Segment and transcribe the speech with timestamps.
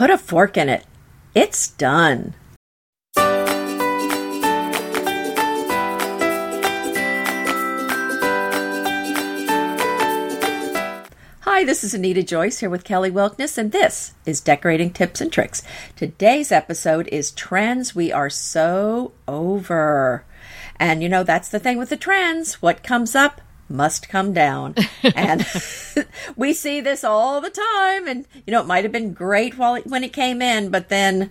[0.00, 0.86] put a fork in it.
[1.34, 2.32] It's done.
[11.40, 15.30] Hi, this is Anita Joyce here with Kelly Wilkniss, and this is Decorating Tips and
[15.30, 15.62] Tricks.
[15.96, 20.24] Today's episode is Trends We Are So Over.
[20.76, 22.62] And you know, that's the thing with the trends.
[22.62, 24.74] What comes up must come down.
[25.14, 25.46] and
[26.36, 28.08] we see this all the time.
[28.08, 30.88] And, you know, it might have been great while it, when it came in, but
[30.88, 31.30] then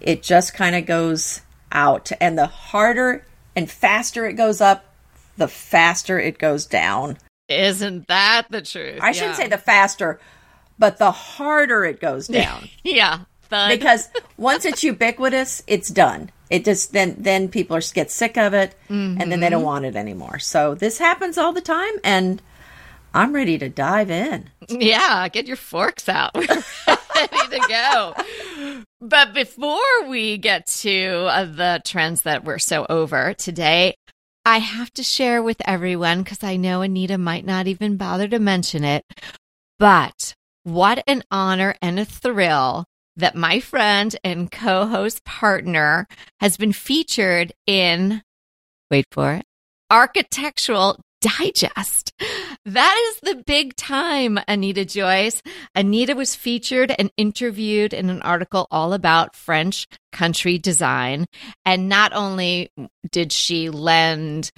[0.00, 1.40] it just kind of goes
[1.72, 2.12] out.
[2.20, 4.84] And the harder and faster it goes up,
[5.36, 7.18] the faster it goes down.
[7.48, 8.98] Isn't that the truth?
[9.00, 10.20] I shouldn't say the faster,
[10.78, 12.68] but the harder it goes down.
[12.82, 13.20] yeah.
[13.54, 13.68] Thud.
[13.68, 16.30] Because once it's ubiquitous, it's done.
[16.50, 19.84] It just then then people are get sick of it and then they don't want
[19.84, 20.38] it anymore.
[20.38, 22.42] So this happens all the time and
[23.14, 24.50] I'm ready to dive in.
[24.68, 26.32] Yeah, get your forks out.
[26.34, 28.14] We're ready to go.
[29.00, 33.94] But before we get to uh, the trends that we're so over today,
[34.44, 38.38] I have to share with everyone because I know Anita might not even bother to
[38.38, 39.04] mention it.
[39.78, 42.84] But what an honor and a thrill
[43.16, 46.06] that my friend and co host partner
[46.40, 48.22] has been featured in,
[48.90, 49.44] wait for it,
[49.90, 52.12] Architectural Digest.
[52.66, 55.42] That is the big time, Anita Joyce.
[55.74, 61.26] Anita was featured and interviewed in an article all about French country design.
[61.66, 62.70] And not only
[63.10, 64.50] did she lend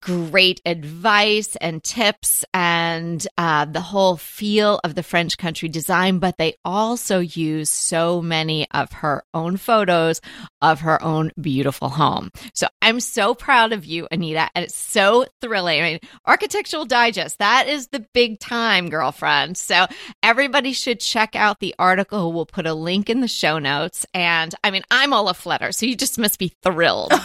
[0.00, 6.36] great advice and tips and uh, the whole feel of the French country design, but
[6.38, 10.20] they also use so many of her own photos
[10.62, 12.30] of her own beautiful home.
[12.54, 15.80] So I'm so proud of you, Anita, and it's so thrilling.
[15.80, 19.56] I mean, Architectural Digest, that is the big time, girlfriend.
[19.56, 19.86] So
[20.22, 22.32] everybody should check out the article.
[22.32, 24.04] We'll put a link in the show notes.
[24.12, 27.12] And I mean, I'm all aflutter, so you just must be thrilled.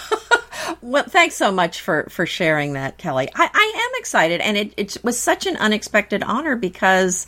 [0.81, 3.29] Well, thanks so much for for sharing that, Kelly.
[3.35, 7.28] I, I am excited, and it, it was such an unexpected honor because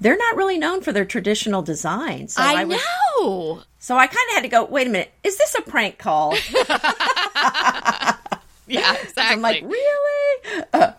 [0.00, 2.28] they're not really known for their traditional design.
[2.28, 2.80] So I, was,
[3.18, 3.62] know.
[3.78, 4.64] So I kind of had to go.
[4.64, 6.36] Wait a minute, is this a prank call?
[8.70, 9.22] Yeah, exactly.
[9.22, 10.64] I'm like, really?
[10.72, 10.92] Uh,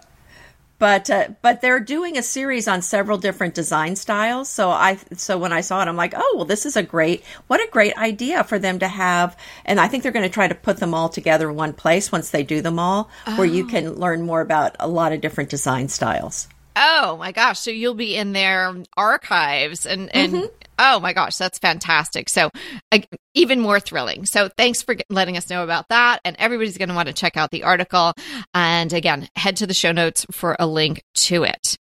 [0.82, 4.50] but uh, but they're doing a series on several different design styles.
[4.50, 7.24] So I so when I saw it, I'm like, oh well, this is a great
[7.46, 9.38] what a great idea for them to have.
[9.64, 12.12] And I think they're going to try to put them all together in one place
[12.12, 15.52] once they do them all, where you can learn more about a lot of different
[15.52, 16.48] design styles.
[16.76, 17.60] Oh my gosh.
[17.60, 20.46] So you'll be in their archives and, and Mm-hmm.
[20.80, 22.30] Oh my gosh, that's fantastic.
[22.30, 22.50] So
[22.92, 23.00] uh,
[23.34, 24.26] even more thrilling.
[24.26, 26.20] So thanks for letting us know about that.
[26.26, 28.14] And everybody's going to want to check out the article.
[28.54, 31.78] And again, head to the show notes for a link to it.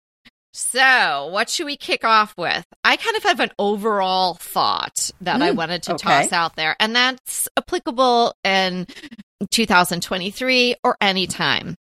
[0.56, 2.64] So, what should we kick off with?
[2.84, 6.02] I kind of have an overall thought that I wanted to Mm, okay.
[6.22, 8.86] toss out there, and that's applicable in
[9.50, 11.74] 2023 or anytime.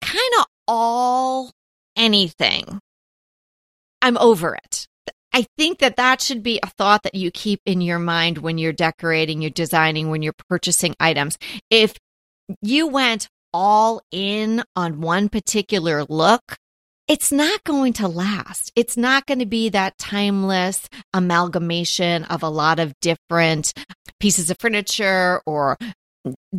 [0.00, 1.50] Kind of all
[1.96, 2.78] anything.
[4.00, 4.86] I'm over it.
[5.32, 8.58] I think that that should be a thought that you keep in your mind when
[8.58, 11.38] you're decorating, you're designing, when you're purchasing items.
[11.70, 11.94] If
[12.62, 16.56] you went all in on one particular look,
[17.08, 18.70] it's not going to last.
[18.76, 23.72] It's not going to be that timeless amalgamation of a lot of different
[24.20, 25.76] pieces of furniture or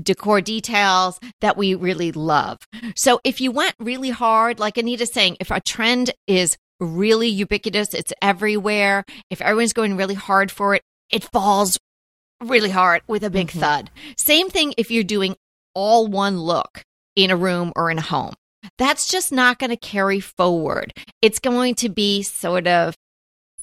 [0.02, 2.58] decor details that we really love.
[2.96, 7.94] So if you went really hard, like Anita's saying, if a trend is really ubiquitous,
[7.94, 10.82] it's everywhere, if everyone's going really hard for it,
[11.12, 11.78] it falls
[12.44, 13.60] really hard with a big Mhm.
[13.60, 13.92] thud.
[14.18, 15.36] Same thing if you're doing
[15.76, 16.82] all one look
[17.16, 18.34] in a room or in a home.
[18.78, 20.92] That's just not going to carry forward.
[21.22, 22.96] It's going to be sort of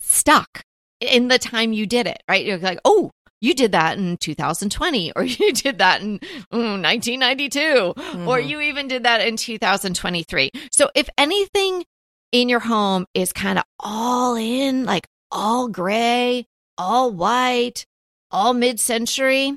[0.00, 0.62] stuck
[1.00, 2.44] in the time you did it, right?
[2.44, 6.18] You're like, oh, you did that in 2020, or you did that in
[6.52, 7.94] mm, 1992,
[8.26, 8.48] or Mhm.
[8.48, 10.50] you even did that in 2023.
[10.72, 11.84] So if anything
[12.32, 16.46] in your home is kind of all in, like all gray,
[16.76, 17.84] all white,
[18.30, 19.56] all mid century,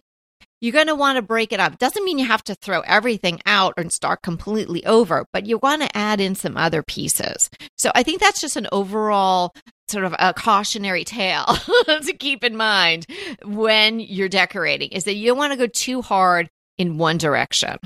[0.61, 1.79] you're going to want to break it up.
[1.79, 5.81] Doesn't mean you have to throw everything out and start completely over, but you want
[5.81, 7.49] to add in some other pieces.
[7.77, 9.53] So I think that's just an overall
[9.89, 11.45] sort of a cautionary tale
[11.85, 13.07] to keep in mind
[13.43, 16.47] when you're decorating is that you don't want to go too hard
[16.77, 17.77] in one direction.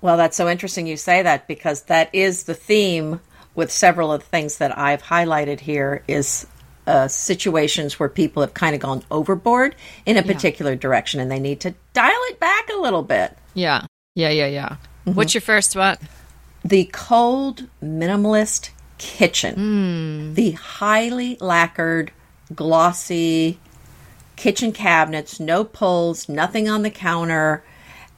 [0.00, 3.20] Well, that's so interesting you say that because that is the theme
[3.54, 6.46] with several of the things that I've highlighted here is
[6.86, 9.76] uh, situations where people have kind of gone overboard
[10.06, 13.36] in a particular direction and they need to dial it back a little bit.
[13.54, 13.86] Yeah.
[14.14, 14.76] Yeah, yeah, yeah.
[15.04, 15.96] What's your first one?
[16.64, 22.12] The cold minimalist kitchen, the highly lacquered,
[22.54, 23.58] glossy
[24.36, 27.64] kitchen cabinets, no pulls, nothing on the counter,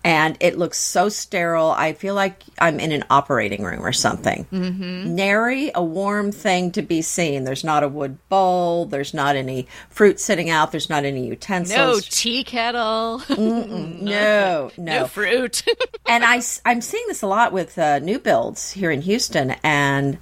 [0.05, 1.71] and it looks so sterile.
[1.71, 4.47] I feel like I'm in an operating room or something.
[4.53, 5.15] Mm-hmm.
[5.15, 7.45] Nary a warm thing to be seen.
[7.45, 8.85] There's not a wood bowl.
[8.85, 10.73] There's not any fruit sitting out.
[10.73, 11.77] There's not any utensils.
[11.77, 13.23] No tea kettle.
[13.39, 15.65] no, no, no fruit.
[16.07, 20.19] and I, I'm seeing this a lot with uh, new builds here in Houston, and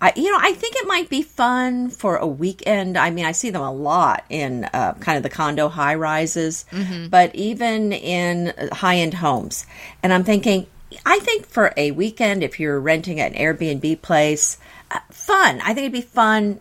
[0.00, 2.96] I, you know, I think it might be fun for a weekend.
[2.96, 6.64] I mean, I see them a lot in uh, kind of the condo high rises,
[6.70, 7.08] mm-hmm.
[7.08, 9.66] but even in high end homes.
[10.02, 10.66] And I'm thinking,
[11.04, 14.58] I think for a weekend, if you're renting at an Airbnb place,
[14.90, 15.60] uh, fun.
[15.60, 16.60] I think it'd be fun.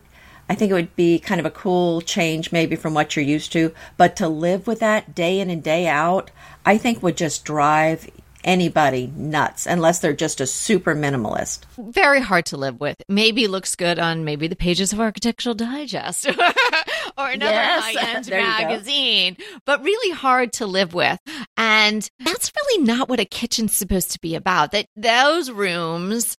[0.49, 3.51] I think it would be kind of a cool change, maybe from what you're used
[3.53, 3.73] to.
[3.97, 6.31] But to live with that day in and day out,
[6.65, 8.09] I think would just drive
[8.43, 11.61] anybody nuts unless they're just a super minimalist.
[11.77, 12.97] Very hard to live with.
[13.07, 16.27] Maybe looks good on maybe the pages of Architectural Digest
[17.17, 21.19] or another yes, high-end magazine, but really hard to live with.
[21.57, 24.71] And that's really not what a kitchen's supposed to be about.
[24.71, 26.37] That those rooms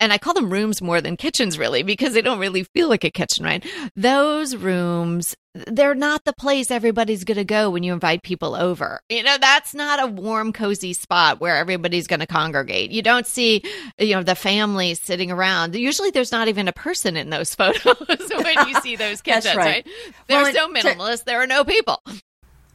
[0.00, 3.04] and I call them rooms more than kitchens really because they don't really feel like
[3.04, 3.64] a kitchen, right?
[3.96, 9.00] Those rooms, they're not the place everybody's going to go when you invite people over.
[9.08, 12.90] You know, that's not a warm, cozy spot where everybody's going to congregate.
[12.90, 13.62] You don't see,
[13.98, 15.76] you know, the families sitting around.
[15.76, 19.86] Usually there's not even a person in those photos when you see those kitchens, right.
[19.86, 19.88] right.
[20.26, 21.18] They're well, so minimalist.
[21.20, 22.02] To, there are no people.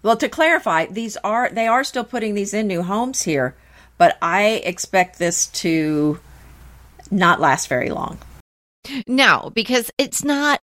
[0.01, 3.55] Well, to clarify, these are, they are still putting these in new homes here,
[3.97, 6.19] but I expect this to
[7.11, 8.19] not last very long.
[9.05, 10.61] No, because it's not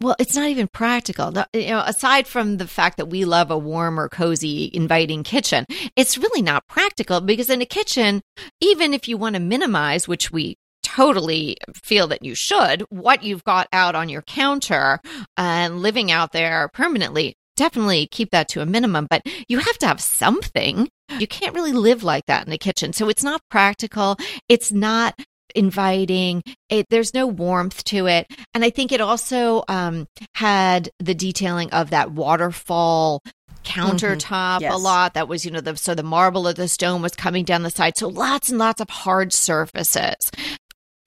[0.00, 1.32] well, it's not even practical.
[1.54, 5.64] You know, aside from the fact that we love a warm or cozy, inviting kitchen,
[5.96, 8.22] it's really not practical because in a kitchen,
[8.60, 13.44] even if you want to minimize, which we totally feel that you should, what you've
[13.44, 15.00] got out on your counter
[15.36, 19.86] and living out there permanently, definitely keep that to a minimum, but you have to
[19.86, 20.88] have something.
[21.18, 22.92] You can't really live like that in the kitchen.
[22.92, 24.16] So it's not practical.
[24.48, 25.18] It's not
[25.54, 26.42] inviting.
[26.68, 28.26] It, there's no warmth to it.
[28.54, 33.22] And I think it also um, had the detailing of that waterfall
[33.64, 34.62] countertop mm-hmm.
[34.62, 34.74] yes.
[34.74, 35.14] a lot.
[35.14, 37.70] That was, you know, the, so the marble of the stone was coming down the
[37.70, 37.96] side.
[37.96, 40.30] So lots and lots of hard surfaces.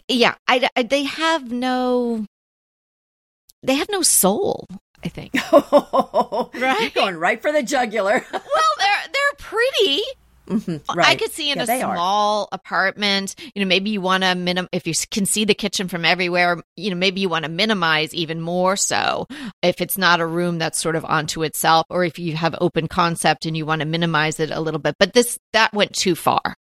[0.08, 2.26] Yeah, I, I, they have no,
[3.64, 4.68] they have no soul.
[5.04, 5.34] I think.
[6.62, 6.82] right?
[6.82, 8.26] You're going right for the jugular.
[8.34, 8.42] well,
[8.80, 10.02] they're they're pretty.
[10.50, 11.08] Mm-hmm, right.
[11.08, 12.56] I could see in yeah, a small are.
[12.56, 16.06] apartment, you know, maybe you want to minim if you can see the kitchen from
[16.06, 19.28] everywhere, you know, maybe you want to minimize even more so
[19.62, 22.88] if it's not a room that's sort of onto itself or if you have open
[22.88, 24.96] concept and you want to minimize it a little bit.
[24.98, 26.56] But this that went too far.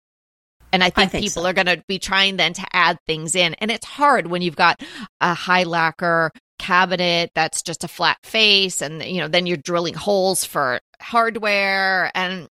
[0.71, 1.49] And I think, I think people so.
[1.49, 3.55] are going to be trying then to add things in.
[3.55, 4.83] And it's hard when you've got
[5.19, 9.95] a high lacquer cabinet that's just a flat face and you know then you're drilling
[9.95, 12.11] holes for hardware.
[12.13, 12.47] And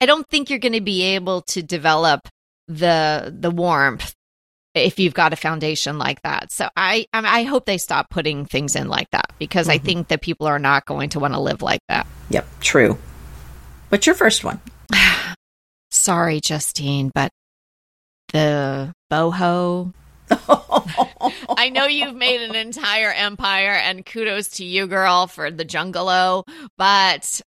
[0.00, 2.28] i don't think you're going to be able to develop
[2.68, 4.14] the the warmth
[4.74, 6.52] if you've got a foundation like that.
[6.52, 9.74] So i i hope they stop putting things in like that because mm-hmm.
[9.74, 12.06] i think that people are not going to want to live like that.
[12.30, 12.98] Yep true.
[13.88, 14.60] What's your first one?
[15.90, 17.30] Sorry Justina but
[18.32, 19.92] the boho
[21.56, 26.44] I know you've made an entire empire, and kudos to you, girl, for the Jungalow.
[26.76, 27.40] But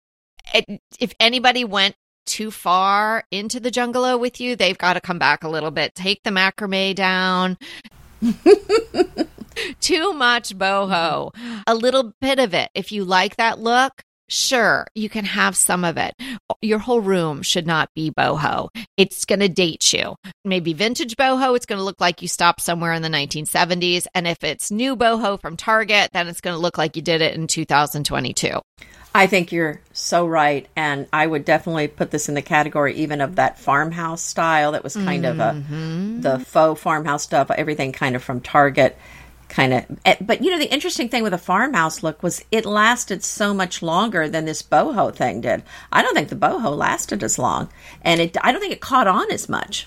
[0.53, 1.95] it, if anybody went
[2.25, 5.95] too far into the Jungalow with you, they've got to come back a little bit.
[5.95, 7.57] Take the macrame down.
[9.79, 11.33] too much boho.
[11.67, 12.69] A little bit of it.
[12.73, 16.13] If you like that look, Sure, you can have some of it.
[16.61, 18.69] Your whole room should not be boho.
[18.97, 20.15] It's going to date you.
[20.45, 24.07] Maybe vintage boho, it's going to look like you stopped somewhere in the 1970s.
[24.15, 27.21] And if it's new boho from Target, then it's going to look like you did
[27.21, 28.59] it in 2022.
[29.15, 30.67] I think you're so right.
[30.75, 34.83] And I would definitely put this in the category even of that farmhouse style that
[34.83, 35.39] was kind mm-hmm.
[35.39, 36.21] of a mm-hmm.
[36.21, 38.97] the faux farmhouse stuff, everything kind of from Target
[39.53, 42.65] kind of eh, but you know the interesting thing with a farmhouse look was it
[42.65, 47.21] lasted so much longer than this boho thing did i don't think the boho lasted
[47.21, 47.69] as long
[48.01, 49.85] and it i don't think it caught on as much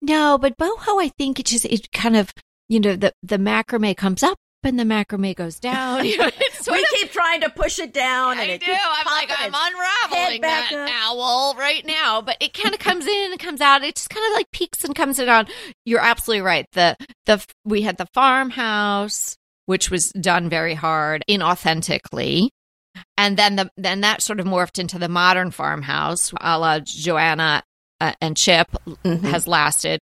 [0.00, 2.32] no but boho i think it just it kind of
[2.68, 6.06] you know the the macrame comes up and the macrame goes down.
[6.72, 8.72] we of, keep trying to push it down, and I it do.
[8.72, 10.90] I'm like I'm unraveling that up.
[10.92, 13.82] owl right now, but it kind of comes in and comes out.
[13.82, 15.46] It just kind of like peaks and comes in on.
[15.84, 16.66] You're absolutely right.
[16.72, 22.50] The the we had the farmhouse, which was done very hard, inauthentically.
[23.16, 27.62] And then the then that sort of morphed into the modern farmhouse, a la Joanna
[28.00, 29.26] uh, and Chip mm-hmm.
[29.26, 30.00] has lasted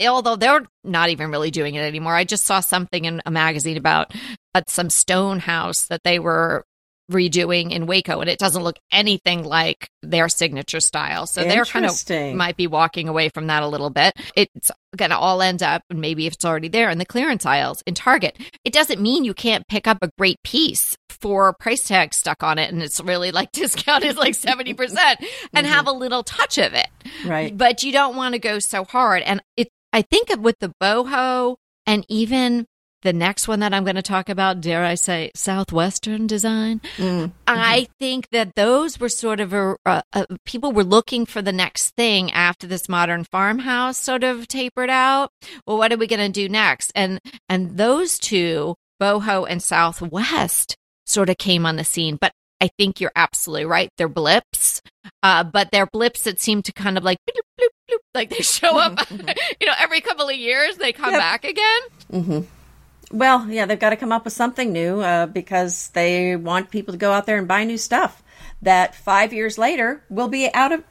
[0.00, 2.14] although they're not even really doing it anymore.
[2.14, 4.12] I just saw something in a magazine about
[4.54, 6.64] uh, some stone house that they were
[7.10, 11.26] redoing in Waco, and it doesn't look anything like their signature style.
[11.26, 11.92] So they're kind of
[12.36, 14.14] might be walking away from that a little bit.
[14.36, 17.46] It's going to all end up, and maybe if it's already there in the clearance
[17.46, 18.38] aisles in Target.
[18.64, 22.58] It doesn't mean you can't pick up a great piece for price tag stuck on
[22.58, 25.20] it, and it's really like discounted like seventy percent,
[25.54, 26.88] and have a little touch of it.
[27.26, 27.56] right.
[27.56, 29.22] But you don't want to go so hard.
[29.22, 32.66] And it, I think of with the boho and even
[33.02, 36.80] the next one that I'm going to talk about, dare I say, Southwestern design.
[36.96, 37.32] Mm.
[37.46, 41.52] I think that those were sort of a, a, a people were looking for the
[41.52, 45.30] next thing after this modern farmhouse sort of tapered out.
[45.66, 46.90] Well, what are we going to do next?
[46.94, 50.76] And and those two, boho and Southwest,
[51.06, 52.18] sort of came on the scene.
[52.20, 53.90] But I think you're absolutely right.
[53.96, 54.82] They're blips,
[55.22, 58.42] uh, but they're blips that seem to kind of like bloop, bloop, bloop, like they
[58.42, 58.98] show up.
[59.10, 61.20] you know, every couple of years they come Yep.
[61.20, 61.80] back again.
[62.12, 63.16] Mm-hmm.
[63.16, 66.92] Well, yeah, they've got to come up with something new uh, because they want people
[66.92, 68.22] to go out there and buy new stuff
[68.60, 70.84] that five years later will be out of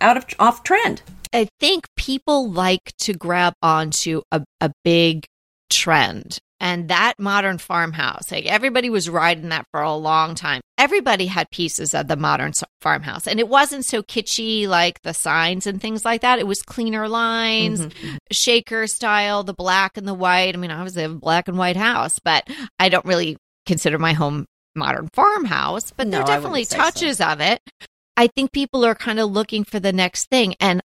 [0.00, 1.02] out of off trend.
[1.32, 5.26] I think people like to grab onto a, a big
[5.68, 6.38] trend.
[6.60, 10.60] And that modern farmhouse, like everybody was riding that for a long time.
[10.76, 13.28] Everybody had pieces of the modern farmhouse.
[13.28, 16.40] And it wasn't so kitschy like the signs and things like that.
[16.40, 17.86] It was cleaner lines,
[18.32, 20.54] shaker style, the black and the white.
[20.54, 22.48] I mean, I was a black and white house, but
[22.78, 23.36] I don't really
[23.66, 26.78] consider my home modern farmhouse, but there are definitely wouldn't so.
[26.78, 27.60] touches of it.
[28.16, 30.54] I think people are kind of looking for the next thing.
[30.58, 30.80] And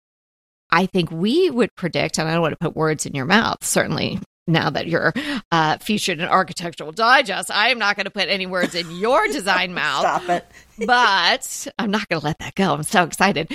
[0.69, 3.63] I think we would predict, and I don't want to put words in your mouth,
[3.63, 4.19] certainly
[4.51, 5.13] now that you're
[5.51, 9.27] uh, featured in Architectural Digest, I am not going to put any words in your
[9.31, 10.45] design mouth, Stop it.
[10.85, 12.73] but I'm not going to let that go.
[12.73, 13.51] I'm so excited.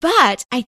[0.00, 0.64] But I,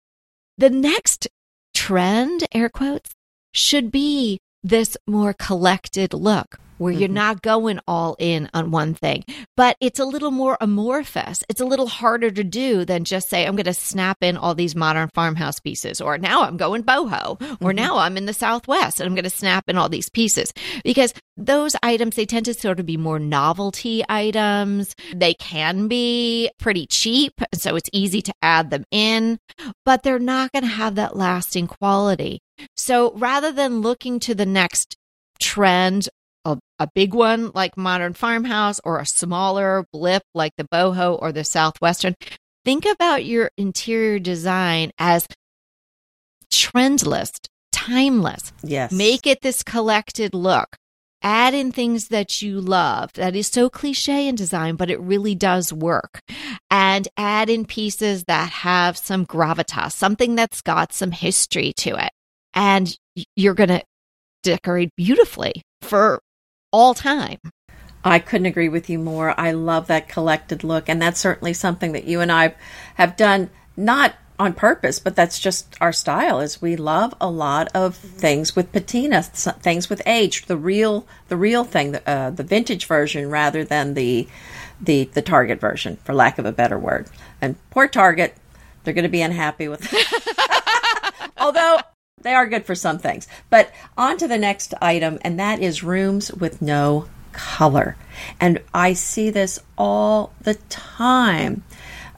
[0.57, 1.27] the next
[1.73, 3.11] trend, air quotes,
[3.53, 7.13] should be this more collected look where you're Mhm.
[7.13, 9.23] not going all in on one thing,
[9.55, 11.43] but it's a little more amorphous.
[11.47, 14.55] It's a little harder to do than just say, I'm going to snap in all
[14.55, 17.75] these modern farmhouse pieces, or now I'm going boho, or Mhm.
[17.75, 20.51] now I'm in the Southwest and I'm going to snap in all these pieces.
[20.83, 24.95] Because those items, they tend to sort of be more novelty items.
[25.13, 29.37] They can be pretty cheap, so it's easy to add them in,
[29.85, 32.39] but they're not going to have that lasting quality.
[32.75, 34.95] So rather than looking to the next
[35.39, 36.09] trend,
[36.51, 41.31] a, a big one like Modern Farmhouse or a smaller blip like the Boho or
[41.31, 42.15] the Southwestern,
[42.65, 45.27] think about your interior design as
[46.51, 47.31] trendless,
[47.71, 48.51] timeless.
[48.63, 48.91] Yes.
[48.91, 50.75] Make it this collected look.
[51.21, 53.11] Add in things that you love.
[53.13, 56.21] That is so cliche in design, but it really does work.
[56.71, 62.11] And add in pieces that have some gravitas, something that's got some history to it.
[62.53, 62.97] And
[63.35, 63.83] you're going to
[64.43, 66.21] decorate beautifully for
[66.71, 67.39] all time.
[68.03, 69.37] I couldn't agree with you more.
[69.39, 72.55] I love that collected look, and that's certainly something that you and I
[72.95, 76.39] have done not on purpose, but that's just our style.
[76.39, 81.35] Is we love a lot of things with patina, things with age, the real, the
[81.35, 84.27] real thing, the, uh, the vintage version rather than the,
[84.79, 87.07] the the Target version, for lack of a better word.
[87.41, 88.33] And poor Target,
[88.83, 89.93] they're going to be unhappy with.
[91.37, 91.79] Although
[92.21, 93.27] they are good for some things.
[93.49, 97.95] But on to the next item, and that is rooms with no color.
[98.39, 101.63] And I see this all the time,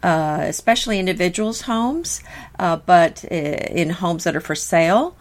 [0.04, 2.22] uh, especially individuals' homes,
[2.58, 5.16] uh, but uh, in homes that are for sale.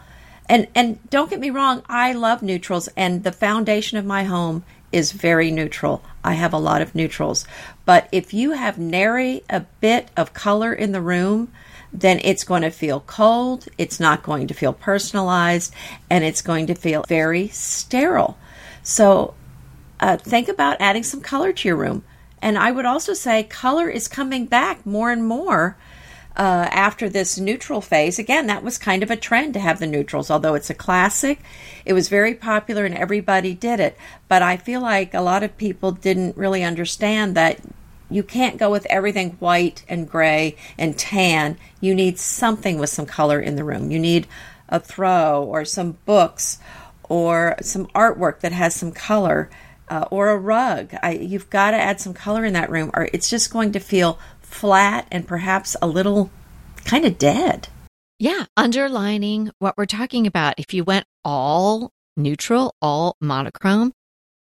[0.48, 4.64] And and don't get me wrong, I love neutrals, and the foundation of my home
[4.90, 6.02] is very neutral.
[6.24, 7.46] I have a lot of neutrals,
[7.84, 11.52] but if you have nary a bit of color in the room,
[11.92, 13.66] then it's going to feel cold.
[13.78, 15.74] It's not going to feel personalized,
[16.08, 18.38] and it's going to feel very sterile.
[18.82, 19.34] So
[19.98, 22.04] uh, think about adding some color to your room.
[22.42, 25.76] And I would also say color is coming back more and more
[26.36, 28.18] uh, after this neutral phase.
[28.18, 31.40] Again, that was kind of a trend to have the neutrals, although it's a classic.
[31.84, 33.98] It was very popular and everybody did it.
[34.28, 37.60] But I feel like a lot of people didn't really understand that
[38.10, 41.56] you can't go with everything white and gray and tan.
[41.80, 43.90] You need something with some color in the room.
[43.90, 44.26] You need
[44.68, 46.58] a throw or some books
[47.04, 49.50] or some artwork that has some color
[49.88, 50.94] uh, or a rug.
[51.02, 53.80] I, you've got to add some color in that room, or it's just going to
[53.80, 56.30] feel flat and perhaps a little
[56.84, 57.68] kind of dead.
[58.18, 60.54] Yeah, underlining what we're talking about.
[60.58, 63.92] If you went all neutral, all monochrome,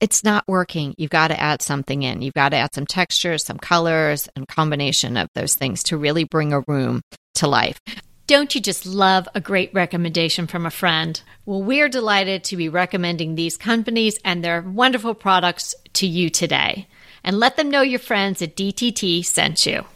[0.01, 0.95] it's not working.
[0.99, 2.23] You've got to add something in.
[2.23, 6.25] You've got to add some textures, some colors, and combination of those things to really
[6.25, 7.01] bring a room
[7.37, 7.79] to life.
[8.27, 11.21] Don't you just love a great recommendation from a friend?
[11.45, 16.87] Well, we're delighted to be recommending these companies and their wonderful products to you today.
[17.25, 19.87] and let them know your friends at DTT sent you.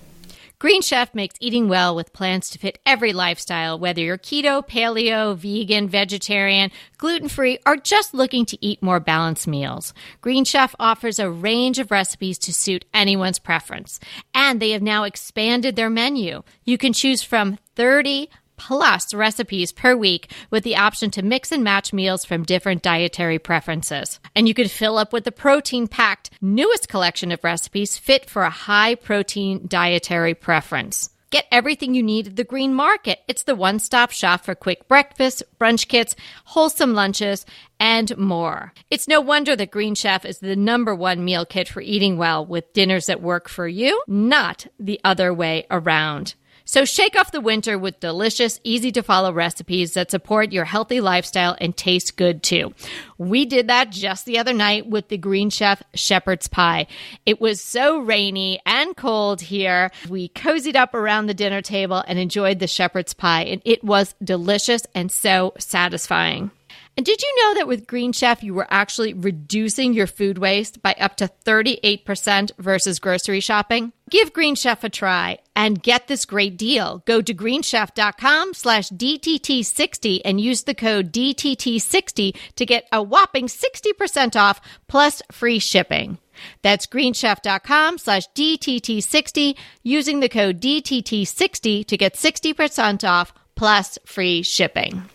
[0.60, 5.36] Green Chef makes eating well with plans to fit every lifestyle, whether you're keto, paleo,
[5.36, 9.94] vegan, vegetarian, gluten free, or just looking to eat more balanced meals.
[10.20, 14.00] Green Chef offers a range of recipes to suit anyone's preference.
[14.34, 16.42] And they have now expanded their menu.
[16.64, 21.64] You can choose from 30 plus recipes per week with the option to mix and
[21.64, 24.20] match meals from different dietary preferences.
[24.34, 28.42] And you could fill up with the protein packed newest collection of recipes fit for
[28.42, 31.10] a high protein dietary preference.
[31.30, 33.18] Get everything you need at the Green Market.
[33.28, 37.44] It's the one stop shop for quick breakfast, brunch kits, wholesome lunches,
[37.78, 38.72] and more.
[38.90, 42.46] It's no wonder that Green Chef is the number one meal kit for eating well
[42.46, 46.34] with dinners that work for you, not the other way around.
[46.70, 51.00] So shake off the winter with delicious, easy to follow recipes that support your healthy
[51.00, 52.74] lifestyle and taste good too.
[53.16, 56.86] We did that just the other night with the Green Chef Shepherd's Pie.
[57.24, 59.90] It was so rainy and cold here.
[60.10, 64.14] We cozied up around the dinner table and enjoyed the shepherd's pie, and it was
[64.22, 66.50] delicious and so satisfying.
[66.98, 70.82] And did you know that with Green Chef, you were actually reducing your food waste
[70.82, 73.92] by up to 38% versus grocery shopping?
[74.10, 77.04] Give Green Chef a try and get this great deal.
[77.06, 84.34] Go to greenchef.com slash DTT60 and use the code DTT60 to get a whopping 60%
[84.34, 86.18] off plus free shipping.
[86.62, 95.08] That's greenchef.com slash DTT60 using the code DTT60 to get 60% off plus free shipping.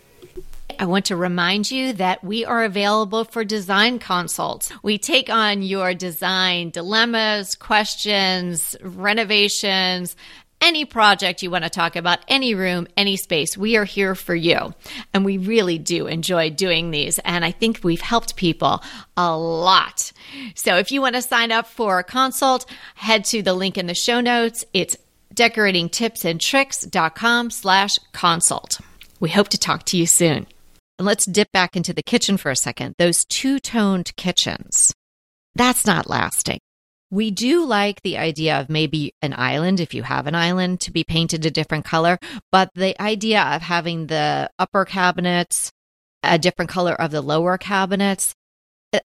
[0.79, 4.71] I want to remind you that we are available for design consults.
[4.81, 10.15] We take on your design dilemmas, questions, renovations,
[10.63, 14.33] any project you want to talk about, any room, any space, we are here for
[14.33, 14.73] you.
[15.13, 17.19] And we really do enjoy doing these.
[17.19, 18.81] And I think we've helped people
[19.17, 20.13] a lot.
[20.55, 22.65] So if you want to sign up for a consult,
[22.95, 24.63] head to the link in the show notes.
[24.73, 24.95] It's
[25.35, 28.79] decoratingtipsandtricks.com slash consult.
[29.19, 30.47] We hope to talk to you soon.
[31.03, 32.95] And let's dip back into the kitchen for a second.
[32.97, 34.93] Those two toned kitchens,
[35.53, 36.59] that's not lasting.
[37.11, 40.93] We do like the idea of maybe an island, if you have an island, to
[40.93, 42.19] be painted a different color.
[42.53, 45.73] But the idea of having the upper cabinets
[46.23, 48.33] a different color of the lower cabinets,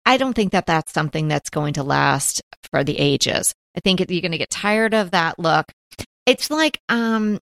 [0.06, 3.52] I don't think that that's something that's going to last for the ages.
[3.76, 5.66] I think you're going to get tired of that look.
[6.26, 7.40] It's like um,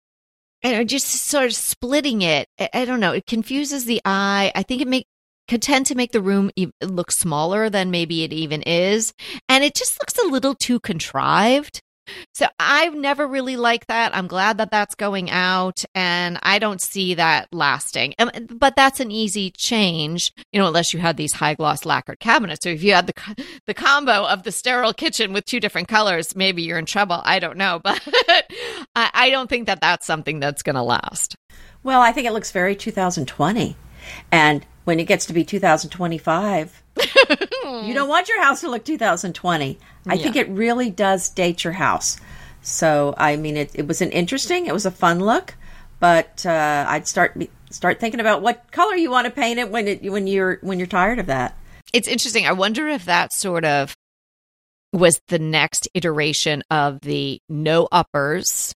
[0.63, 2.47] and just sort of splitting it.
[2.73, 3.11] I, don't know.
[3.11, 4.51] It confuses the eye.
[4.55, 5.07] I think it make
[5.49, 9.13] could tend to make the room look smaller than maybe it even is,
[9.49, 11.81] and it just looks a little too contrived.
[12.33, 14.15] So I've never really liked that.
[14.15, 18.13] I'm glad that that's going out and I don't see that lasting.
[18.49, 22.63] But that's an easy change, you know, unless you had these high gloss lacquered cabinets.
[22.63, 26.35] So if you had the the combo of the sterile kitchen with two different colors,
[26.35, 27.21] maybe you're in trouble.
[27.23, 28.01] I don't know, but
[28.95, 31.35] I, I don't think that that's something that's going to last.
[31.83, 33.75] Well, I think it looks very 2020.
[34.31, 36.83] And when it gets to be 2025,
[37.63, 39.79] you don't want your house to look 2020.
[40.07, 40.23] I yeah.
[40.23, 42.19] think it really does date your house.
[42.61, 45.55] So, I mean, it, it was an interesting, it was a fun look,
[45.99, 49.87] but uh, I'd start start thinking about what color you want to paint it when
[49.87, 51.57] it when you're when you're tired of that.
[51.93, 52.45] It's interesting.
[52.45, 53.95] I wonder if that sort of
[54.91, 58.73] was the next iteration of the no uppers,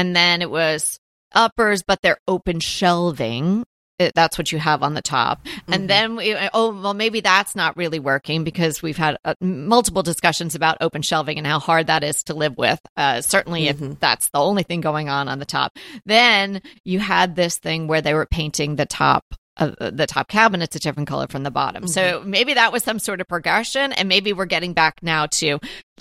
[0.00, 0.98] and then it was
[1.32, 3.64] uppers, but they're open shelving
[4.00, 5.44] it, that's what you have on the top.
[5.44, 5.72] Mm-hmm.
[5.74, 10.02] And then, we, oh, well, maybe that's not really working because we've had uh, multiple
[10.02, 12.80] discussions about open shelving and how hard that is to live with.
[12.96, 13.92] Uh, certainly, mm-hmm.
[13.92, 15.76] if that's the only thing going on on the top.
[16.06, 19.24] Then you had this thing where they were painting the top
[19.58, 21.84] uh, the top cabinets a different color from the bottom.
[21.84, 21.90] Mm-hmm.
[21.90, 25.58] So maybe that was some sort of progression, and maybe we're getting back now to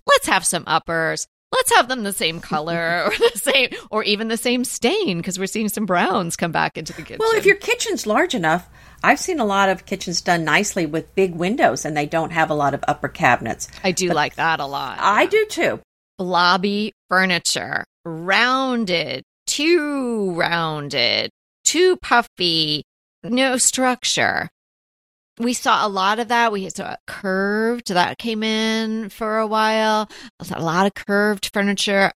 [0.07, 4.27] let's have some uppers, let's have them the same color or the same or even
[4.27, 7.17] the same stain because we're seeing some browns come back into the kitchen.
[7.19, 8.69] Well, if your kitchen's large enough,
[9.03, 12.49] I've seen a lot of kitchens done nicely with big windows and they don't have
[12.49, 13.67] a lot of upper cabinets.
[13.83, 14.97] I do but like that a lot.
[14.99, 15.79] I do too.
[16.17, 21.29] Blobby furniture, rounded, too rounded,
[21.63, 22.83] too puffy,
[23.23, 24.49] no structure
[25.39, 26.51] we saw a lot of that.
[26.51, 30.09] We saw a curved that came in for a while.
[30.51, 32.11] A lot of curved furniture,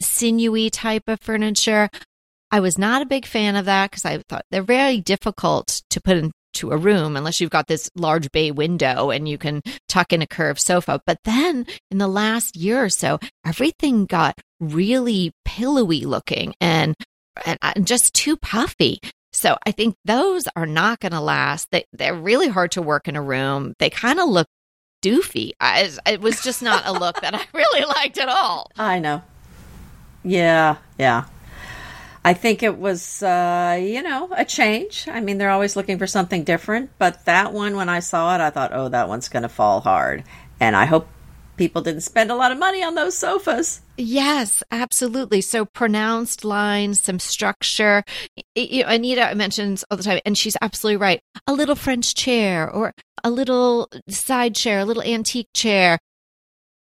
[0.00, 1.88] sinewy type of furniture.
[2.50, 6.00] I was not a big fan of that because I thought they're very difficult to
[6.00, 10.12] put into a room unless you've got this large bay window and you can tuck
[10.12, 11.00] in a curved sofa.
[11.06, 16.94] But then in the last year or so, everything got really pillowy looking and
[17.46, 18.98] and just too puffy.
[19.32, 21.68] So I think those are not going to last.
[21.70, 23.74] They, they're really hard to work in a room.
[23.78, 24.48] They kind of look
[25.02, 25.52] doofy.
[25.60, 28.70] I, it was just not a look that I really liked at all.
[28.76, 29.22] I know.
[30.22, 31.24] Yeah, yeah.
[32.22, 35.08] I think it was, uh, you know, a change.
[35.08, 38.42] I mean, they're always looking for something different, but that one, when I saw it,
[38.42, 40.24] I thought, oh, that one's going to fall hard.
[40.58, 41.08] And I hope
[41.60, 43.82] people didn't spend a lot of money on those sofas.
[43.98, 45.42] Yes, absolutely.
[45.42, 48.02] So pronounced lines, some structure.
[48.54, 51.20] You know, Anita mentions all the time, and she's absolutely right.
[51.46, 55.98] A little French chair, or a little side chair, a little antique chair,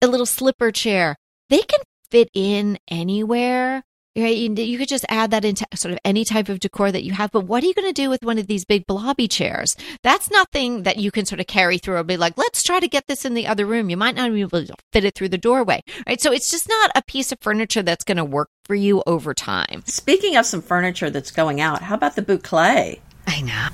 [0.02, 1.16] a little slipper chair.
[1.48, 3.84] They can fit in anywhere.
[4.18, 4.36] Right?
[4.36, 7.30] You could just add that into sort of any type of decor that you have.
[7.30, 9.76] But what are you going to do with one of these big blobby chairs?
[10.02, 12.88] That's nothing that you can sort of carry through or be like, let's try to
[12.88, 13.90] get this in the other room.
[13.90, 15.82] You might not be able to fit it through the doorway.
[16.06, 16.20] Right.
[16.20, 19.34] So it's just not a piece of furniture that's going to work for you over
[19.34, 19.82] time.
[19.86, 22.98] Speaking of some furniture that's going out, how about the boucle?
[23.26, 23.68] I know.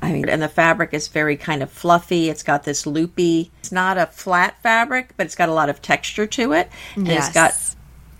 [0.00, 2.28] I mean, and the fabric is very kind of fluffy.
[2.28, 3.50] It's got this loopy.
[3.58, 6.70] It's not a flat fabric, but it's got a lot of texture to it.
[6.94, 7.26] And yes.
[7.26, 7.76] it's got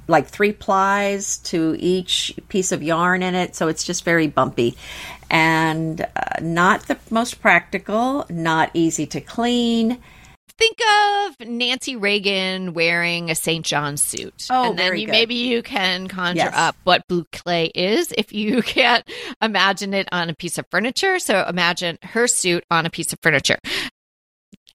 [0.08, 4.76] like three plies to each piece of yarn in it, so it's just very bumpy
[5.30, 9.98] and uh, not the most practical, not easy to clean.
[10.56, 13.64] Think of Nancy Reagan wearing a St.
[13.64, 14.46] John's suit.
[14.50, 15.12] Oh, and then very you, good.
[15.12, 16.54] maybe you can conjure Yes.
[16.56, 19.08] up what boucle is if you can't
[19.40, 21.20] imagine it on a piece of furniture.
[21.20, 23.58] So imagine her suit on a piece of furniture.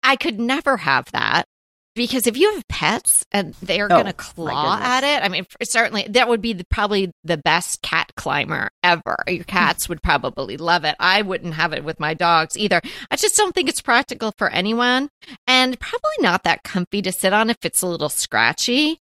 [0.03, 1.47] I could never have that
[1.95, 5.29] because if you have pets and they are Oh, going to claw at it, I
[5.29, 9.17] mean, certainly that would be the, probably the best cat climber ever.
[9.27, 9.41] Your hmm.
[9.43, 10.95] cats would probably love it.
[10.99, 12.81] I wouldn't have it with my dogs either.
[13.11, 15.09] I just don't think it's practical for anyone
[15.47, 18.99] and probably not that comfy to sit on if it's a little scratchy.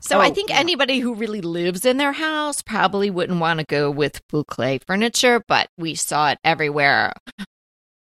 [0.00, 0.58] So I Oh, think yeah.
[0.58, 5.42] anybody who really lives in their house probably wouldn't want to go with boucle furniture,
[5.48, 7.12] but we saw it everywhere.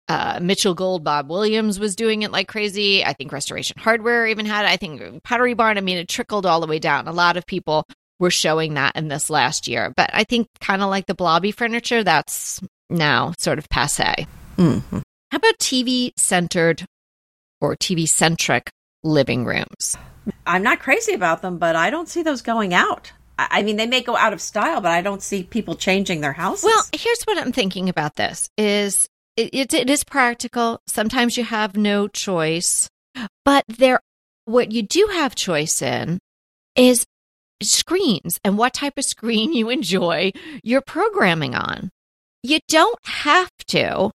[0.08, 3.04] Uh, Mitchell Gold, Bob Williams was doing it like crazy.
[3.04, 4.68] I think Restoration Hardware even had it.
[4.70, 5.78] I think Pottery Barn.
[5.78, 7.08] I mean, it trickled all the way down.
[7.08, 7.84] A lot of people
[8.20, 9.92] were showing that in this last year.
[9.96, 14.26] But I think kind of like the blobby furniture, that's now sort of passe.
[14.56, 15.02] Mhm.
[15.30, 16.84] How about TV centered
[17.60, 18.70] or TV centric
[19.02, 19.96] living rooms?
[20.46, 23.12] I'm not crazy about them, but I don't see those going out.
[23.38, 26.20] I I mean, they may go out of style, but I don't see people changing
[26.20, 26.64] their houses.
[26.64, 30.80] Well, here's what I'm thinking about this is it, it, it is practical.
[30.86, 32.88] Sometimes you have no choice,
[33.44, 34.00] but there,
[34.44, 36.18] what you do have choice in
[36.76, 37.04] is
[37.62, 41.90] screens and what type of screen you enjoy your programming on.
[42.42, 44.10] You don't have to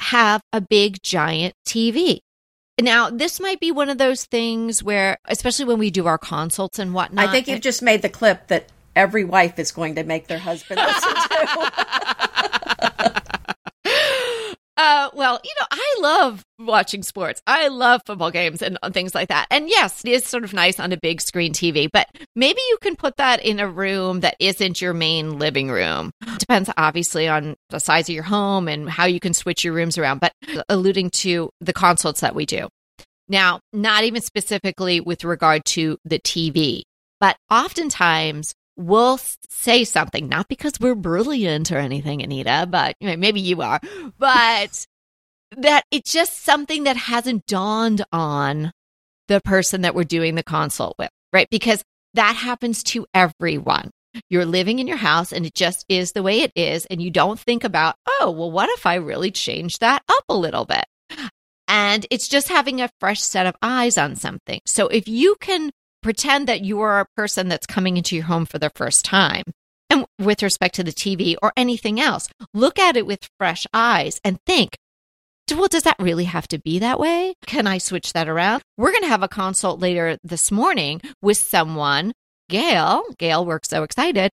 [0.00, 2.18] have a big giant TV.
[2.80, 6.78] Now, this might be one of those things where, especially when we do our consults
[6.78, 7.28] and whatnot.
[7.28, 10.38] I think you've just made the clip that every wife is going to make their
[10.38, 11.72] husband listen to.
[14.84, 17.40] Uh, well, you know, I love watching sports.
[17.46, 19.46] I love football games and things like that.
[19.48, 22.78] And yes, it is sort of nice on a big screen TV, but maybe you
[22.82, 26.10] can put that in a room that isn't your main living room.
[26.36, 29.98] Depends obviously on the size of your home and how you can switch your rooms
[29.98, 30.32] around, but
[30.68, 32.66] alluding to the consults that we do.
[33.28, 36.82] Now, not even specifically with regard to the TV,
[37.20, 43.16] but oftentimes we'll say something, not because we're brilliant or anything, Anita, but you know,
[43.16, 43.80] maybe you are,
[44.18, 44.86] but
[45.56, 48.72] that it's just something that hasn't dawned on
[49.28, 51.48] the person that we're doing the consult with, right?
[51.50, 51.82] Because
[52.14, 53.90] that happens to everyone.
[54.28, 56.84] You're living in your house and it just is the way it is.
[56.86, 60.36] And you don't think about, oh, well, what if I really change that up a
[60.36, 60.84] little bit?
[61.68, 64.60] And it's just having a fresh set of eyes on something.
[64.66, 65.70] So if you can
[66.02, 69.44] pretend that you are a person that's coming into your home for the first time,
[69.90, 74.20] and with respect to the TV or anything else, look at it with fresh eyes
[74.24, 74.76] and think,
[75.50, 77.34] well, does that really have to be that way?
[77.46, 78.62] Can I switch that around?
[78.78, 82.12] We're going to have a consult later this morning with someone,
[82.48, 83.02] Gail.
[83.18, 84.30] Gail, we're so excited.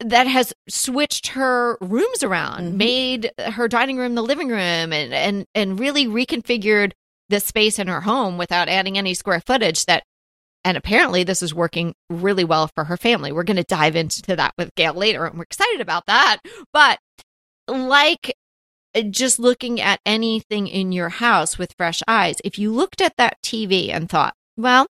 [0.00, 2.76] That has switched her rooms around, Mhm.
[2.76, 6.92] made her dining room the living room, and and and really reconfigured
[7.28, 9.84] the space in her home without adding any square footage.
[9.86, 10.04] That
[10.68, 13.32] and apparently this is working really well for her family.
[13.32, 16.40] We're going to dive into that with Gail later, and we're excited about that.
[16.74, 16.98] But
[17.66, 18.36] like
[18.94, 23.14] uh, just looking at anything in your house with fresh eyes, if you looked at
[23.16, 24.86] that TV and thought, well,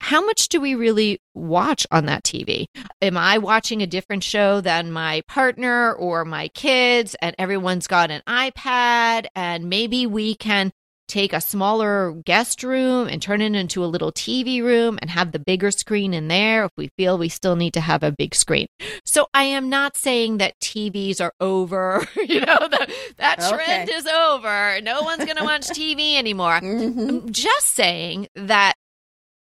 [0.00, 2.64] how much do we really watch on that TV?
[3.02, 7.14] Am I watching a different show than my partner or my kids?
[7.20, 10.72] And everyone's got an iPad, and maybe we can
[11.08, 15.32] take a smaller guest room and turn it into a little TV room and have
[15.32, 18.34] the bigger screen in there if we feel we still need to have a big
[18.34, 18.66] screen.
[19.04, 23.94] So I am not saying that TVs are over, you know, the, that trend okay.
[23.94, 24.80] is over.
[24.82, 26.60] No one's going to watch TV anymore.
[26.74, 27.08] Mm-hmm.
[27.08, 28.74] I'm just saying that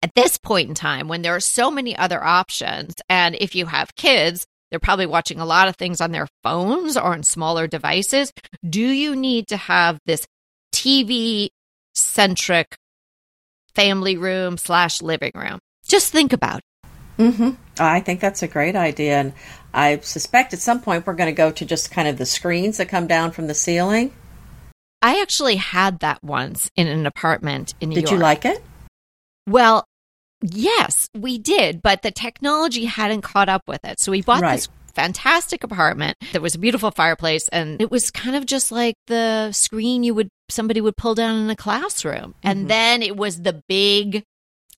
[0.03, 3.65] at this point in time, when there are so many other options, and if you
[3.65, 7.67] have kids, they're probably watching a lot of things on their phones or on smaller
[7.67, 8.31] devices.
[8.67, 10.27] Do you need to have this
[10.87, 11.49] TV
[11.93, 12.77] centric
[13.75, 15.59] family room slash living room?
[15.85, 16.89] Just think about it.
[17.17, 17.49] Mm-hmm.
[17.77, 19.19] I think that's a great idea.
[19.19, 19.33] And
[19.73, 22.77] I suspect at some point we're going to go to just kind of the screens
[22.77, 24.13] that come down from the ceiling.
[25.01, 28.09] I actually had that once in an apartment in New Did York.
[28.09, 28.63] Did you like it?
[29.45, 29.85] Well,
[30.41, 33.99] Yes, we did, but the technology hadn't caught up with it.
[33.99, 34.57] So we bought right.
[34.57, 36.17] this fantastic apartment.
[36.31, 40.13] There was a beautiful fireplace and it was kind of just like the screen you
[40.13, 42.33] would somebody would pull down in a classroom.
[42.33, 42.47] Mm-hmm.
[42.47, 44.23] And then it was the big